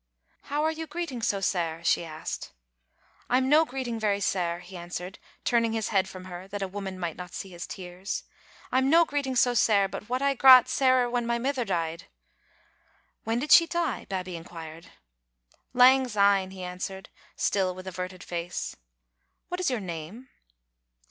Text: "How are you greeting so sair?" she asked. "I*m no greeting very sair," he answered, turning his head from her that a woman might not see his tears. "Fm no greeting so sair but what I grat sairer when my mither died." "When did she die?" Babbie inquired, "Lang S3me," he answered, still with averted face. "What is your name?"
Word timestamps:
"How 0.49 0.63
are 0.63 0.71
you 0.71 0.87
greeting 0.87 1.21
so 1.21 1.41
sair?" 1.41 1.83
she 1.83 2.03
asked. 2.03 2.53
"I*m 3.29 3.47
no 3.49 3.65
greeting 3.65 3.99
very 3.99 4.19
sair," 4.19 4.61
he 4.61 4.75
answered, 4.75 5.19
turning 5.43 5.73
his 5.73 5.89
head 5.89 6.09
from 6.09 6.25
her 6.25 6.47
that 6.47 6.63
a 6.63 6.67
woman 6.67 6.99
might 6.99 7.15
not 7.15 7.35
see 7.35 7.49
his 7.51 7.67
tears. 7.67 8.23
"Fm 8.73 8.85
no 8.85 9.05
greeting 9.05 9.35
so 9.35 9.53
sair 9.53 9.87
but 9.87 10.09
what 10.09 10.19
I 10.19 10.33
grat 10.33 10.67
sairer 10.67 11.07
when 11.07 11.27
my 11.27 11.37
mither 11.37 11.65
died." 11.65 12.05
"When 13.25 13.37
did 13.37 13.51
she 13.51 13.67
die?" 13.67 14.07
Babbie 14.09 14.37
inquired, 14.37 14.87
"Lang 15.71 16.05
S3me," 16.07 16.51
he 16.51 16.63
answered, 16.63 17.09
still 17.35 17.75
with 17.75 17.85
averted 17.85 18.23
face. 18.23 18.75
"What 19.49 19.59
is 19.59 19.69
your 19.69 19.79
name?" 19.79 20.29